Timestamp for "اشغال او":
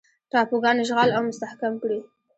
0.83-1.21